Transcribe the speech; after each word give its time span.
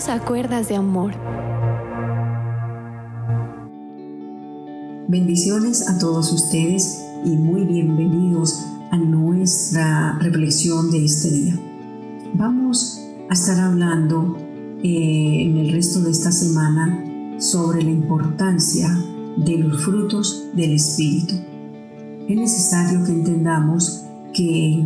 Dios 0.00 0.08
a 0.08 0.24
cuerdas 0.24 0.68
de 0.68 0.76
amor. 0.76 1.12
Bendiciones 5.08 5.90
a 5.90 5.98
todos 5.98 6.32
ustedes 6.32 7.04
y 7.26 7.30
muy 7.30 7.66
bienvenidos 7.66 8.64
a 8.92 8.96
nuestra 8.96 10.18
reflexión 10.20 10.90
de 10.90 11.04
este 11.04 11.30
día. 11.30 11.60
Vamos 12.32 12.98
a 13.28 13.34
estar 13.34 13.60
hablando 13.60 14.38
eh, 14.82 15.42
en 15.42 15.58
el 15.58 15.70
resto 15.70 16.00
de 16.00 16.12
esta 16.12 16.32
semana 16.32 17.38
sobre 17.38 17.82
la 17.82 17.90
importancia 17.90 18.88
de 19.36 19.58
los 19.58 19.84
frutos 19.84 20.46
del 20.54 20.72
Espíritu. 20.72 21.34
Es 22.26 22.36
necesario 22.36 23.04
que 23.04 23.12
entendamos 23.12 24.06
que 24.32 24.82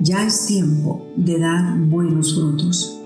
ya 0.00 0.24
es 0.24 0.46
tiempo 0.46 1.04
de 1.16 1.38
dar 1.38 1.78
buenos 1.80 2.34
frutos. 2.34 3.03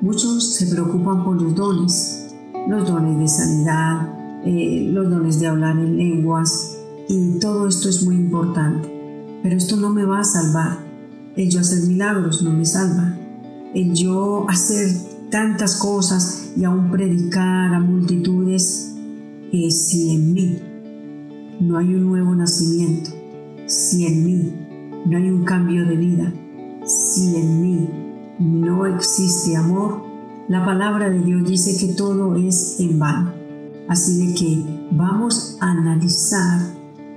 Muchos 0.00 0.54
se 0.54 0.66
preocupan 0.66 1.24
por 1.24 1.40
los 1.40 1.54
dones, 1.54 2.34
los 2.68 2.88
dones 2.88 3.18
de 3.18 3.28
sanidad, 3.28 4.42
eh, 4.44 4.90
los 4.92 5.08
dones 5.10 5.40
de 5.40 5.46
hablar 5.46 5.78
en 5.78 5.96
lenguas 5.96 6.76
y 7.08 7.38
todo 7.38 7.68
esto 7.68 7.88
es 7.88 8.02
muy 8.04 8.16
importante. 8.16 8.90
Pero 9.42 9.56
esto 9.56 9.76
no 9.76 9.90
me 9.90 10.04
va 10.04 10.20
a 10.20 10.24
salvar. 10.24 10.78
El 11.36 11.50
yo 11.50 11.60
hacer 11.60 11.88
milagros 11.88 12.42
no 12.42 12.50
me 12.50 12.64
salva. 12.64 13.16
El 13.74 13.94
yo 13.94 14.46
hacer 14.48 14.88
tantas 15.30 15.76
cosas 15.76 16.52
y 16.56 16.64
aún 16.64 16.90
predicar 16.90 17.74
a 17.74 17.80
multitudes, 17.80 18.94
eh, 19.52 19.70
si 19.70 20.14
en 20.14 20.32
mí 20.32 20.58
no 21.60 21.78
hay 21.78 21.94
un 21.94 22.06
nuevo 22.06 22.34
nacimiento, 22.34 23.10
si 23.66 24.06
en 24.06 24.24
mí 24.24 24.52
no 25.06 25.16
hay 25.16 25.30
un 25.30 25.44
cambio 25.44 25.86
de 25.86 25.96
vida, 25.96 26.32
si 26.84 27.36
en 27.36 27.60
mí 27.60 27.88
no 28.38 28.86
existe 28.86 29.56
amor, 29.56 30.02
la 30.48 30.64
palabra 30.64 31.08
de 31.08 31.20
Dios 31.20 31.48
dice 31.48 31.76
que 31.78 31.94
todo 31.94 32.36
es 32.36 32.76
en 32.80 32.98
vano. 32.98 33.32
Así 33.88 34.26
de 34.26 34.34
que 34.34 34.88
vamos 34.92 35.56
a 35.60 35.70
analizar 35.70 36.60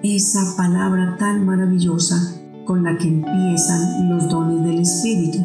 esa 0.04 0.56
palabra 0.56 1.18
tan 1.18 1.46
maravillosa 1.46 2.36
con 2.66 2.84
la 2.84 2.98
que 2.98 3.08
empiezan 3.08 4.10
los 4.10 4.30
dones 4.30 4.64
del 4.64 4.80
Espíritu. 4.80 5.40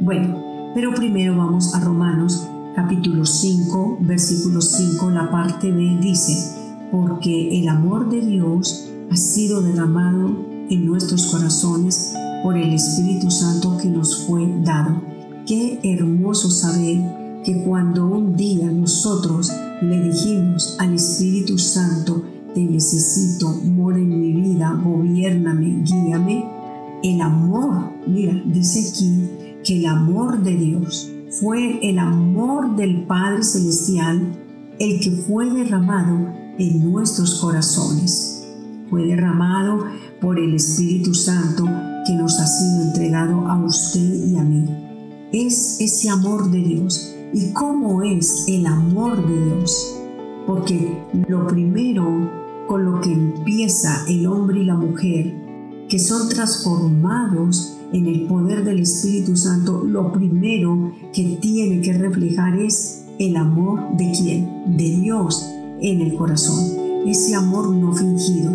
Bueno, 0.00 0.36
pero 0.74 0.94
primero 0.94 1.36
vamos 1.36 1.74
a 1.74 1.80
Romanos 1.80 2.48
capítulo 2.74 3.26
5, 3.26 3.98
versículo 4.00 4.60
5, 4.60 5.10
la 5.10 5.30
parte 5.30 5.72
B 5.72 5.98
dice, 6.00 6.56
porque 6.92 7.60
el 7.60 7.68
amor 7.68 8.08
de 8.08 8.20
Dios 8.20 8.88
ha 9.10 9.16
sido 9.16 9.62
derramado 9.62 10.46
en 10.70 10.86
nuestros 10.86 11.26
corazones 11.26 12.14
por 12.42 12.56
el 12.56 12.72
Espíritu 12.72 13.30
Santo 13.30 13.76
que 13.78 13.88
nos 13.88 14.26
fue 14.26 14.46
dado. 14.62 15.17
Qué 15.48 15.80
hermoso 15.82 16.50
saber 16.50 17.42
que 17.42 17.62
cuando 17.62 18.06
un 18.06 18.36
día 18.36 18.70
nosotros 18.70 19.50
le 19.80 20.02
dijimos 20.02 20.76
al 20.78 20.92
Espíritu 20.92 21.56
Santo, 21.56 22.22
te 22.52 22.60
necesito, 22.60 23.48
mora 23.64 23.96
en 23.96 24.20
mi 24.20 24.42
vida, 24.42 24.78
gobiername, 24.84 25.84
guíame, 25.84 26.44
el 27.02 27.22
amor, 27.22 27.92
mira, 28.06 28.34
dice 28.44 28.90
aquí 28.90 29.30
que 29.64 29.78
el 29.78 29.86
amor 29.86 30.42
de 30.42 30.54
Dios 30.54 31.10
fue 31.40 31.78
el 31.80 31.98
amor 31.98 32.76
del 32.76 33.06
Padre 33.06 33.42
Celestial 33.42 34.20
el 34.78 35.00
que 35.00 35.12
fue 35.12 35.50
derramado 35.50 36.28
en 36.58 36.92
nuestros 36.92 37.40
corazones. 37.40 38.46
Fue 38.90 39.06
derramado 39.06 39.86
por 40.20 40.38
el 40.38 40.54
Espíritu 40.54 41.14
Santo 41.14 41.64
que 42.06 42.12
nos 42.12 42.38
ha 42.38 42.46
sido 42.46 42.82
entregado 42.82 43.48
a 43.48 43.64
usted 43.64 44.26
y 44.26 44.36
a 44.36 44.42
mí. 44.42 44.87
Es 45.32 45.78
ese 45.78 46.08
amor 46.08 46.50
de 46.50 46.56
Dios. 46.56 47.14
¿Y 47.34 47.52
cómo 47.52 48.02
es 48.02 48.46
el 48.48 48.64
amor 48.64 49.28
de 49.28 49.44
Dios? 49.44 49.94
Porque 50.46 51.02
lo 51.28 51.46
primero 51.46 52.30
con 52.66 52.86
lo 52.86 52.98
que 53.02 53.12
empieza 53.12 54.06
el 54.08 54.26
hombre 54.26 54.60
y 54.60 54.64
la 54.64 54.76
mujer, 54.76 55.34
que 55.86 55.98
son 55.98 56.30
transformados 56.30 57.76
en 57.92 58.06
el 58.06 58.22
poder 58.26 58.64
del 58.64 58.80
Espíritu 58.80 59.36
Santo, 59.36 59.84
lo 59.84 60.12
primero 60.12 60.92
que 61.12 61.38
tiene 61.42 61.82
que 61.82 61.92
reflejar 61.92 62.58
es 62.58 63.04
el 63.18 63.36
amor 63.36 63.98
de 63.98 64.10
quién? 64.12 64.78
De 64.78 64.96
Dios 64.96 65.46
en 65.82 66.00
el 66.00 66.14
corazón. 66.14 67.04
Ese 67.06 67.34
amor 67.34 67.68
no 67.68 67.92
fingido, 67.92 68.50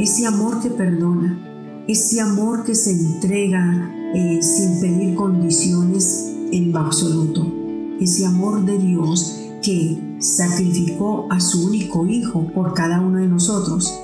ese 0.00 0.26
amor 0.26 0.60
que 0.60 0.70
perdona, 0.70 1.84
ese 1.86 2.20
amor 2.20 2.64
que 2.64 2.74
se 2.74 2.90
entrega 2.90 4.01
eh, 4.14 4.42
sin 4.42 4.80
pedir 4.80 5.14
condiciones 5.14 6.34
en 6.52 6.72
lo 6.72 6.80
absoluto, 6.80 7.46
ese 8.00 8.26
amor 8.26 8.64
de 8.64 8.78
Dios 8.78 9.38
que 9.62 9.96
sacrificó 10.18 11.26
a 11.30 11.40
su 11.40 11.66
único 11.66 12.06
Hijo 12.06 12.46
por 12.52 12.74
cada 12.74 13.00
uno 13.00 13.18
de 13.18 13.28
nosotros. 13.28 13.98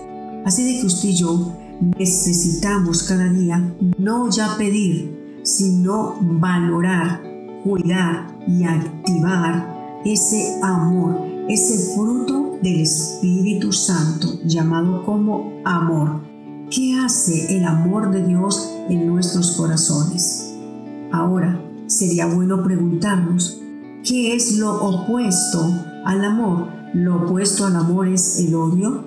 Así 0.44 0.64
de 0.64 0.80
que 0.80 0.86
usted 0.86 1.10
y 1.10 1.14
yo 1.14 1.52
necesitamos 1.98 3.02
cada 3.02 3.28
día 3.28 3.74
no 3.98 4.30
ya 4.30 4.56
pedir, 4.56 5.40
sino 5.42 6.16
valorar, 6.20 7.20
cuidar 7.64 8.38
y 8.46 8.64
activar 8.64 10.00
ese 10.04 10.58
amor, 10.62 11.20
ese 11.48 11.94
fruto 11.94 12.58
del 12.62 12.80
Espíritu 12.80 13.72
Santo 13.72 14.40
llamado 14.44 15.04
como 15.04 15.60
amor. 15.64 16.22
¿Qué 16.70 16.98
hace 16.98 17.56
el 17.56 17.64
amor 17.64 18.10
de 18.10 18.26
Dios 18.26 18.77
en 18.88 19.06
nuestros 19.06 19.52
corazones? 19.52 20.54
Ahora, 21.12 21.60
sería 21.86 22.26
bueno 22.26 22.62
preguntarnos, 22.62 23.60
¿qué 24.04 24.34
es 24.34 24.58
lo 24.58 24.74
opuesto 24.74 25.60
al 26.04 26.24
amor? 26.24 26.68
Lo 26.94 27.16
opuesto 27.16 27.66
al 27.66 27.76
amor 27.76 28.08
es 28.08 28.38
el 28.38 28.54
odio, 28.54 29.04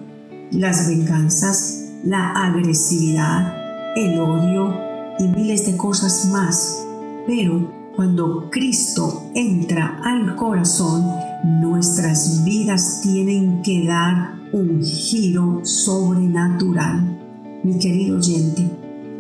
las 0.52 0.88
venganzas, 0.88 1.92
la 2.04 2.32
agresividad, 2.32 3.56
el 3.96 4.20
odio 4.20 4.74
y 5.20 5.28
miles 5.28 5.66
de 5.66 5.78
cosas 5.78 6.30
más. 6.32 6.86
Pero 7.28 7.72
cuando 7.96 8.50
Cristo 8.50 9.30
entra 9.36 10.00
al 10.04 10.36
corazón, 10.36 11.06
nuestras 11.44 12.44
vidas 12.44 13.02
tienen 13.02 13.62
que 13.62 13.86
dar 13.86 14.36
un 14.54 14.82
giro 14.84 15.62
sobrenatural. 15.64 17.20
Mi 17.64 17.78
querido 17.78 18.18
oyente, 18.18 18.70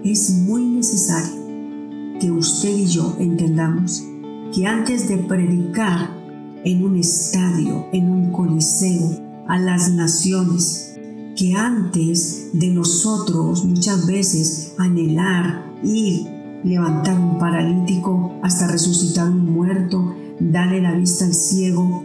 es 0.03 0.31
muy 0.31 0.63
necesario 0.63 1.41
que 2.19 2.31
usted 2.31 2.75
y 2.75 2.85
yo 2.85 3.15
entendamos 3.19 4.03
que 4.53 4.65
antes 4.65 5.07
de 5.07 5.17
predicar 5.17 6.09
en 6.63 6.83
un 6.83 6.97
estadio, 6.97 7.85
en 7.91 8.09
un 8.09 8.31
coliseo, 8.31 9.19
a 9.47 9.57
las 9.57 9.91
naciones, 9.91 10.95
que 11.35 11.53
antes 11.53 12.49
de 12.53 12.67
nosotros 12.69 13.65
muchas 13.65 14.05
veces 14.05 14.73
anhelar 14.77 15.65
ir, 15.83 16.27
levantar 16.63 17.19
un 17.19 17.37
paralítico 17.37 18.33
hasta 18.43 18.67
resucitar 18.67 19.29
un 19.29 19.51
muerto, 19.51 20.15
darle 20.39 20.81
la 20.81 20.93
vista 20.93 21.25
al 21.25 21.33
ciego, 21.33 22.03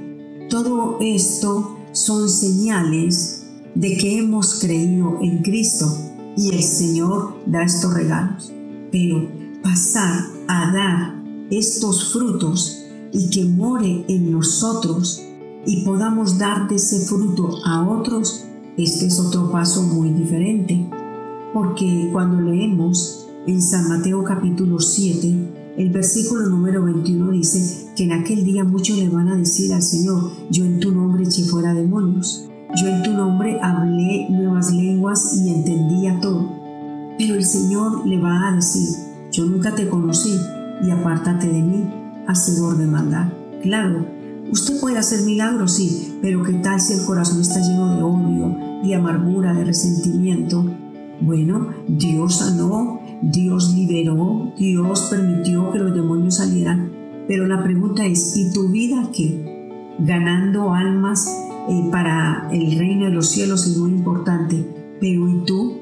todo 0.48 0.98
esto 1.00 1.76
son 1.92 2.28
señales 2.28 3.44
de 3.74 3.96
que 3.96 4.18
hemos 4.18 4.60
creído 4.60 5.18
en 5.20 5.42
Cristo 5.42 5.86
y 6.36 6.54
el 6.54 6.62
Señor 6.62 7.36
da 7.46 7.62
estos 7.62 7.94
regalos. 7.94 8.52
Pero 8.92 9.28
pasar 9.62 10.24
a 10.48 10.72
dar 10.72 11.22
estos 11.50 12.12
frutos 12.12 12.82
y 13.12 13.30
que 13.30 13.44
more 13.44 14.04
en 14.08 14.32
nosotros 14.32 15.22
y 15.64 15.84
podamos 15.84 16.38
dar 16.38 16.68
de 16.68 16.76
ese 16.76 17.06
fruto 17.06 17.58
a 17.64 17.88
otros 17.88 18.46
este 18.76 19.06
es 19.06 19.18
otro 19.18 19.50
paso 19.50 19.82
muy 19.84 20.10
diferente, 20.10 20.86
porque 21.54 22.10
cuando 22.12 22.42
leemos 22.42 23.26
en 23.46 23.62
San 23.62 23.88
Mateo 23.88 24.22
capítulo 24.22 24.78
7, 24.80 25.74
el 25.78 25.88
versículo 25.88 26.46
número 26.50 26.84
21 26.84 27.30
dice 27.30 27.86
que 27.96 28.04
en 28.04 28.12
aquel 28.12 28.44
día 28.44 28.64
muchos 28.64 28.98
le 28.98 29.08
van 29.08 29.28
a 29.28 29.36
decir 29.36 29.72
al 29.72 29.80
Señor, 29.80 30.30
yo 30.50 30.66
en 30.66 30.78
tu 30.78 30.92
nombre 30.92 31.24
eché 31.24 31.44
fuera 31.44 31.72
demonios, 31.72 32.50
yo 32.76 32.88
en 32.88 33.02
tu 33.02 33.12
nombre 33.12 33.58
hablé 33.62 34.28
nuevas 34.28 34.72
lenguas 34.72 35.40
y 35.42 35.48
entendía 35.48 36.20
todo. 36.20 36.52
Pero 37.18 37.34
el 37.34 37.44
Señor 37.44 38.06
le 38.06 38.20
va 38.20 38.48
a 38.48 38.56
decir, 38.56 38.88
yo 39.32 39.46
nunca 39.46 39.74
te 39.74 39.88
conocí 39.88 40.38
y 40.84 40.90
apártate 40.90 41.46
de 41.46 41.62
mí, 41.62 41.90
hacedor 42.26 42.76
de 42.76 42.86
maldad. 42.86 43.28
Claro, 43.62 44.06
usted 44.50 44.78
puede 44.78 44.98
hacer 44.98 45.22
milagros, 45.22 45.72
sí, 45.74 46.18
pero 46.20 46.42
¿qué 46.42 46.52
tal 46.54 46.80
si 46.80 46.92
el 46.92 47.04
corazón 47.06 47.40
está 47.40 47.60
lleno 47.60 47.96
de 47.96 48.02
odio, 48.02 48.56
de 48.82 48.94
amargura, 48.94 49.54
de 49.54 49.64
resentimiento. 49.64 50.64
Bueno, 51.20 51.68
Dios 51.88 52.36
sanó, 52.36 53.00
Dios 53.22 53.74
liberó, 53.74 54.52
Dios 54.58 55.08
permitió 55.10 55.72
que 55.72 55.78
los 55.78 55.94
demonios 55.94 56.36
salieran. 56.36 56.92
Pero 57.26 57.46
la 57.46 57.62
pregunta 57.62 58.04
es, 58.04 58.36
¿y 58.36 58.52
tu 58.52 58.68
vida 58.68 59.08
qué? 59.14 59.72
Ganando 59.98 60.74
almas 60.74 61.45
eh, 61.68 61.88
para 61.90 62.48
el 62.52 62.78
reino 62.78 63.06
de 63.06 63.12
los 63.12 63.28
cielos 63.28 63.66
es 63.66 63.76
muy 63.76 63.90
importante. 63.90 64.64
Pero 65.00 65.28
¿y 65.28 65.44
tú? 65.44 65.78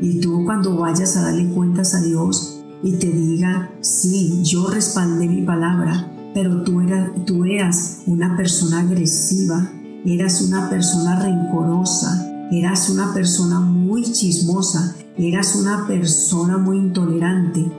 ¿Y 0.00 0.20
tú 0.20 0.44
cuando 0.44 0.76
vayas 0.76 1.16
a 1.16 1.22
darle 1.22 1.48
cuentas 1.48 1.94
a 1.94 2.02
Dios 2.02 2.62
y 2.82 2.92
te 2.96 3.06
diga, 3.06 3.70
sí, 3.80 4.42
yo 4.42 4.68
respaldé 4.68 5.28
mi 5.28 5.42
palabra, 5.42 6.12
pero 6.34 6.62
tú, 6.64 6.82
tú 7.24 7.44
eras 7.44 8.02
una 8.06 8.36
persona 8.36 8.80
agresiva, 8.80 9.70
eras 10.04 10.42
una 10.42 10.68
persona 10.68 11.20
rencorosa, 11.22 12.48
eras 12.50 12.90
una 12.90 13.14
persona 13.14 13.60
muy 13.60 14.02
chismosa, 14.02 14.96
eras 15.16 15.54
una 15.54 15.86
persona 15.86 16.58
muy 16.58 16.78
intolerante. 16.78 17.70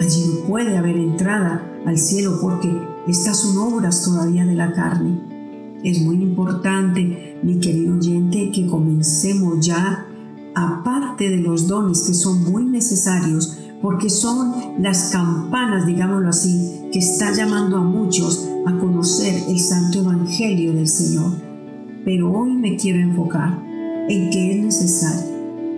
Allí 0.00 0.24
no 0.26 0.46
puede 0.46 0.78
haber 0.78 0.96
entrada 0.96 1.62
al 1.84 1.98
cielo 1.98 2.38
porque 2.40 2.74
estas 3.06 3.40
son 3.40 3.58
obras 3.58 4.02
todavía 4.04 4.46
de 4.46 4.54
la 4.54 4.72
carne. 4.72 5.39
Es 5.82 6.00
muy 6.02 6.16
importante, 6.16 7.38
mi 7.42 7.58
querido 7.58 7.96
oyente, 7.96 8.50
que 8.52 8.66
comencemos 8.66 9.64
ya, 9.64 10.06
aparte 10.54 11.28
de 11.28 11.38
los 11.38 11.68
dones 11.68 12.02
que 12.02 12.14
son 12.14 12.44
muy 12.44 12.64
necesarios, 12.64 13.58
porque 13.80 14.10
son 14.10 14.52
las 14.78 15.10
campanas, 15.10 15.86
digámoslo 15.86 16.28
así, 16.28 16.82
que 16.92 16.98
está 16.98 17.32
llamando 17.32 17.78
a 17.78 17.82
muchos 17.82 18.46
a 18.66 18.78
conocer 18.78 19.42
el 19.48 19.58
santo 19.58 20.00
evangelio 20.00 20.74
del 20.74 20.88
Señor. 20.88 21.32
Pero 22.04 22.30
hoy 22.30 22.54
me 22.54 22.76
quiero 22.76 23.00
enfocar 23.00 23.62
en 24.08 24.30
que 24.30 24.52
es 24.52 24.64
necesario, 24.64 25.30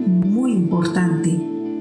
muy 0.07 0.53
importante, 0.53 1.31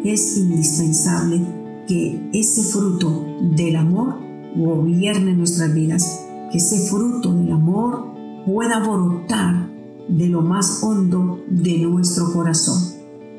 es 0.03 0.38
indispensable 0.38 1.41
que 1.88 2.29
ese 2.33 2.63
fruto 2.63 3.25
del 3.56 3.75
amor 3.77 4.19
gobierne 4.56 5.33
nuestras 5.33 5.74
vidas, 5.74 6.27
que 6.51 6.57
ese 6.57 6.89
fruto 6.89 7.33
del 7.33 7.51
amor 7.51 8.13
pueda 8.45 8.80
brotar 8.80 9.69
de 10.09 10.27
lo 10.27 10.42
más 10.42 10.83
hondo 10.83 11.39
de 11.50 11.80
nuestro 11.80 12.33
corazón. 12.33 12.81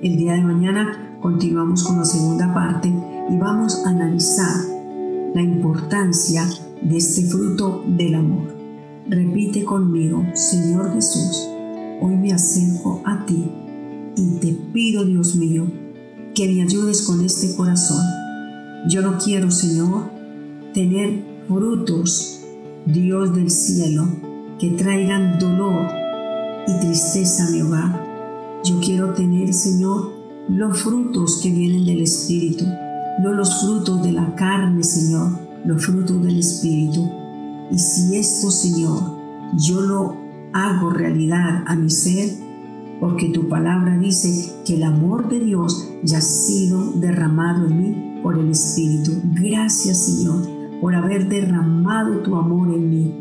El 0.03 0.17
día 0.17 0.33
de 0.33 0.43
mañana 0.43 1.19
continuamos 1.21 1.85
con 1.85 1.99
la 1.99 2.05
segunda 2.05 2.53
parte 2.55 2.89
y 2.89 3.37
vamos 3.37 3.85
a 3.85 3.91
analizar 3.91 4.55
la 5.35 5.43
importancia 5.43 6.49
de 6.83 6.97
este 6.97 7.27
fruto 7.27 7.85
del 7.87 8.15
amor. 8.15 8.55
Repite 9.09 9.65
conmigo, 9.65 10.25
Señor 10.35 10.95
Jesús, 10.95 11.49
hoy 12.01 12.17
me 12.17 12.33
acerco 12.33 13.03
a 13.05 13.27
ti 13.27 13.51
y 14.17 14.39
te 14.41 14.53
pido, 14.73 15.05
Dios 15.05 15.35
mío, 15.37 15.67
que 16.35 16.49
me 16.49 16.63
ayudes 16.63 17.03
con 17.03 17.23
este 17.25 17.55
corazón. 17.55 18.03
Yo 18.89 19.03
no 19.03 19.19
quiero, 19.19 19.51
Señor, 19.51 20.11
tener 20.73 21.25
frutos, 21.47 22.42
Dios 22.87 23.33
del 23.33 23.49
cielo, 23.49 24.09
que 24.59 24.71
traigan 24.71 25.39
dolor 25.39 25.87
y 26.67 26.81
tristeza 26.81 27.47
a 27.47 27.51
mi. 27.51 28.61
Yo 28.65 28.81
quiero 28.81 29.15
tener, 29.15 29.55
Señor, 29.55 30.11
los 30.49 30.83
frutos 30.83 31.41
que 31.41 31.53
vienen 31.53 31.85
del 31.85 32.03
Espíritu, 32.03 32.65
no 33.23 33.33
los 33.33 33.61
frutos 33.61 34.03
de 34.03 34.13
la 34.13 34.35
carne, 34.35 34.83
Señor, 34.83 35.39
los 35.65 35.85
frutos 35.85 36.25
del 36.25 36.41
Espíritu. 36.41 37.09
Y 37.71 37.79
si 37.79 38.17
esto, 38.17 38.51
Señor, 38.51 39.01
yo 39.57 39.81
lo 39.81 40.17
hago 40.53 40.91
realidad 40.91 41.63
a 41.67 41.77
mi 41.77 41.89
ser, 41.89 42.31
porque 42.99 43.29
tu 43.29 43.49
palabra 43.49 43.97
dice 43.97 44.53
que 44.65 44.75
el 44.75 44.83
amor 44.83 45.29
de 45.29 45.39
Dios 45.39 45.89
ya 46.03 46.19
ha 46.19 46.23
sido 46.23 46.93
derramado 46.93 47.67
en 47.67 47.79
mí 47.79 48.21
por 48.25 48.39
el 48.39 48.51
Espíritu. 48.51 49.13
Gracias 49.35 49.99
Señor 49.99 50.62
por 50.83 50.97
haber 50.97 51.29
derramado 51.29 52.19
tu 52.23 52.35
amor 52.35 52.75
en 52.75 52.91
mí. 52.91 53.19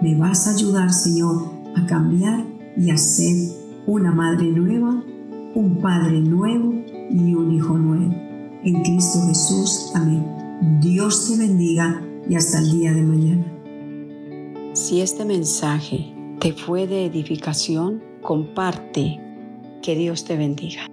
Me 0.00 0.16
vas 0.16 0.48
a 0.48 0.54
ayudar 0.54 0.90
Señor 0.90 1.44
a 1.76 1.84
cambiar 1.84 2.46
y 2.74 2.90
a 2.90 2.96
ser 2.96 3.36
una 3.86 4.10
madre 4.12 4.46
nueva, 4.46 5.04
un 5.54 5.78
padre 5.82 6.22
nuevo 6.22 6.72
y 7.10 7.34
un 7.34 7.52
hijo 7.54 7.76
nuevo. 7.76 8.14
En 8.64 8.82
Cristo 8.82 9.18
Jesús. 9.28 9.92
Amén. 9.94 10.80
Dios 10.80 11.28
te 11.28 11.36
bendiga 11.36 12.02
y 12.26 12.34
hasta 12.34 12.60
el 12.60 12.72
día 12.72 12.94
de 12.94 13.02
mañana. 13.02 13.44
Si 14.72 15.02
este 15.02 15.26
mensaje 15.26 16.14
te 16.40 16.54
fue 16.54 16.86
de 16.86 17.04
edificación, 17.04 18.02
comparte. 18.22 19.20
Que 19.82 19.96
Dios 19.96 20.24
te 20.24 20.38
bendiga. 20.38 20.91